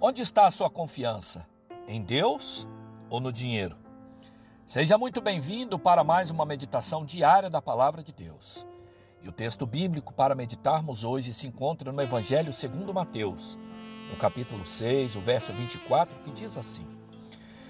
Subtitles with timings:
[0.00, 1.44] Onde está a sua confiança?
[1.88, 2.64] Em Deus
[3.10, 3.76] ou no dinheiro?
[4.64, 8.64] Seja muito bem-vindo para mais uma meditação diária da Palavra de Deus.
[9.20, 13.58] E o texto bíblico para meditarmos hoje se encontra no Evangelho segundo Mateus,
[14.08, 16.86] no capítulo 6, o verso 24, que diz assim: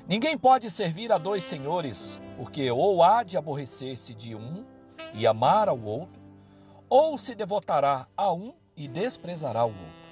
[0.07, 4.67] Ninguém pode servir a dois senhores, porque ou há de aborrecer-se de um
[5.15, 6.21] e amar ao outro,
[6.91, 10.08] ou se devotará a um e desprezará o outro.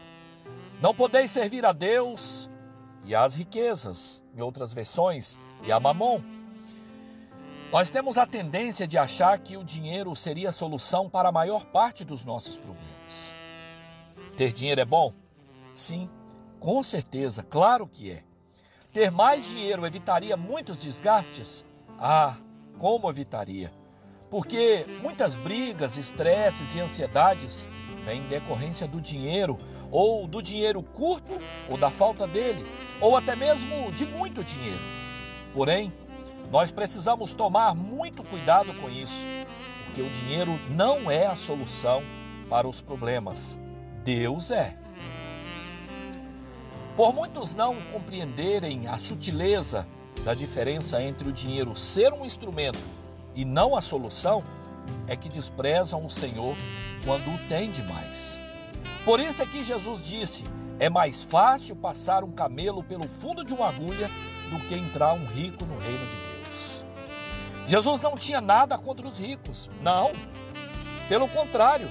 [0.80, 2.50] Não podeis servir a Deus
[3.04, 6.20] e às riquezas, em outras versões, e a mamon.
[7.72, 11.64] Nós temos a tendência de achar que o dinheiro seria a solução para a maior
[11.66, 13.34] parte dos nossos problemas.
[14.36, 15.12] Ter dinheiro é bom?
[15.74, 16.08] Sim,
[16.60, 18.22] com certeza, claro que é.
[18.92, 21.64] Ter mais dinheiro evitaria muitos desgastes?
[21.98, 22.36] Ah,
[22.78, 23.72] como evitaria?
[24.36, 27.66] Porque muitas brigas, estresses e ansiedades
[28.04, 29.56] vêm em decorrência do dinheiro
[29.90, 31.32] ou do dinheiro curto,
[31.70, 32.66] ou da falta dele,
[33.00, 34.82] ou até mesmo de muito dinheiro.
[35.54, 35.90] Porém,
[36.50, 39.24] nós precisamos tomar muito cuidado com isso,
[39.86, 42.02] porque o dinheiro não é a solução
[42.50, 43.58] para os problemas.
[44.04, 44.76] Deus é.
[46.94, 49.88] Por muitos não compreenderem a sutileza
[50.22, 53.05] da diferença entre o dinheiro ser um instrumento
[53.36, 54.42] e não a solução,
[55.06, 56.56] é que desprezam o Senhor
[57.04, 58.40] quando o tem demais.
[59.04, 60.42] Por isso é que Jesus disse:
[60.80, 64.10] é mais fácil passar um camelo pelo fundo de uma agulha
[64.50, 66.84] do que entrar um rico no reino de Deus.
[67.66, 70.12] Jesus não tinha nada contra os ricos, não.
[71.08, 71.88] Pelo contrário,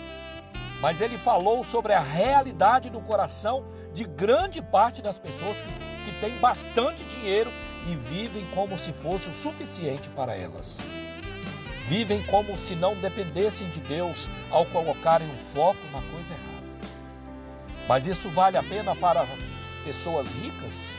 [0.81, 6.19] mas ele falou sobre a realidade do coração de grande parte das pessoas que, que
[6.19, 7.49] têm bastante dinheiro
[7.87, 10.79] e vivem como se fosse o suficiente para elas.
[11.87, 16.55] Vivem como se não dependessem de Deus ao colocarem o foco na coisa errada.
[17.87, 19.27] Mas isso vale a pena para
[19.83, 20.95] pessoas ricas?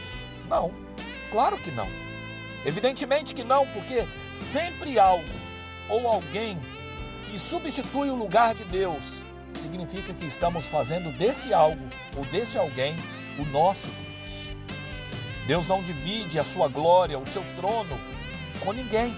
[0.48, 0.73] Não,
[1.31, 1.89] claro que não.
[2.64, 5.25] Evidentemente que não, porque sempre algo
[5.89, 6.58] ou alguém
[7.30, 9.23] que substitui o lugar de Deus
[9.61, 11.83] significa que estamos fazendo desse algo
[12.17, 12.95] ou desse alguém
[13.39, 14.57] o nosso Deus.
[15.46, 17.98] Deus não divide a sua glória, o seu trono
[18.61, 19.14] com ninguém.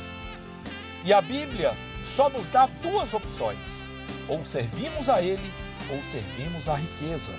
[1.09, 1.73] E a Bíblia
[2.05, 3.57] só nos dá duas opções:
[4.29, 5.51] ou servimos a Ele
[5.91, 7.33] ou servimos a riqueza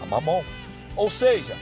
[0.00, 0.44] a mamon.
[0.94, 1.56] Ou seja,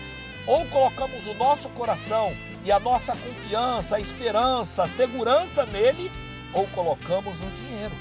[0.47, 2.31] ou colocamos o nosso coração
[2.63, 6.13] e a nossa confiança, a esperança, a segurança nele,
[6.53, 7.95] ou colocamos no dinheiro.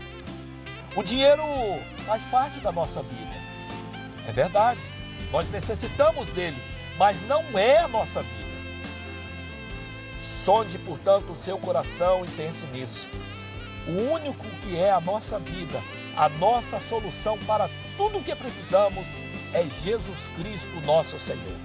[0.94, 1.42] O dinheiro
[2.06, 3.36] faz parte da nossa vida.
[4.28, 4.82] É verdade.
[5.32, 6.58] Nós necessitamos dele,
[6.98, 8.46] mas não é a nossa vida.
[10.26, 13.08] Sonde, portanto, o seu coração e pense nisso.
[13.88, 15.81] O único que é a nossa vida,
[16.18, 19.16] a nossa solução para tudo o que precisamos
[19.53, 21.57] é Jesus Cristo, nosso Senhor.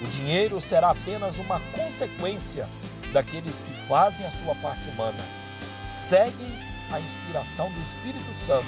[0.00, 2.68] O dinheiro será apenas uma consequência
[3.12, 5.24] daqueles que fazem a sua parte humana,
[5.88, 6.52] seguem
[6.92, 8.66] a inspiração do Espírito Santo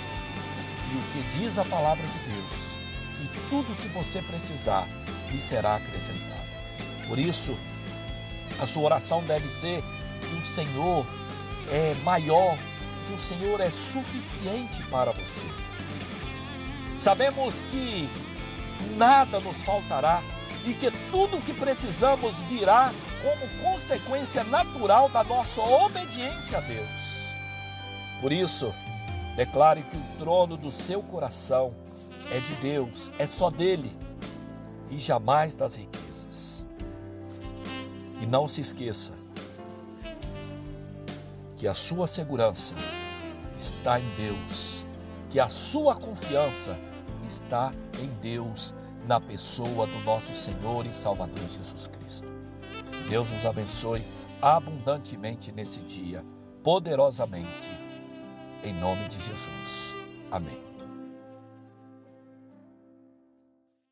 [0.92, 2.76] e o que diz a palavra de Deus,
[3.22, 4.86] e tudo o que você precisar
[5.30, 6.46] lhe será acrescentado.
[7.08, 7.56] Por isso,
[8.60, 9.82] a sua oração deve ser
[10.20, 11.06] que o Senhor
[11.70, 12.56] é maior,
[13.06, 15.46] que o Senhor é suficiente para você.
[16.98, 18.08] Sabemos que
[18.96, 20.22] nada nos faltará
[20.64, 27.34] e que tudo o que precisamos virá como consequência natural da nossa obediência a Deus.
[28.20, 28.74] Por isso,
[29.36, 31.74] declare que o trono do seu coração
[32.30, 33.96] é de Deus, é só dele
[34.90, 36.64] e jamais das riquezas.
[38.20, 39.12] E não se esqueça
[41.56, 42.74] que a sua segurança
[43.58, 44.84] está em Deus,
[45.30, 46.76] que a sua confiança
[47.26, 48.74] está em Deus,
[49.06, 52.28] na pessoa do nosso Senhor e Salvador Jesus Cristo.
[53.08, 54.02] Deus nos abençoe
[54.42, 56.24] abundantemente nesse dia,
[56.62, 57.70] poderosamente,
[58.64, 59.94] em nome de Jesus.
[60.30, 60.75] Amém.